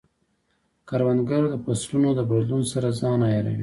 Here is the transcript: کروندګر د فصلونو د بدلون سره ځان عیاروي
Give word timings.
کروندګر 0.87 1.43
د 1.49 1.55
فصلونو 1.63 2.09
د 2.15 2.19
بدلون 2.29 2.63
سره 2.71 2.87
ځان 2.99 3.19
عیاروي 3.27 3.59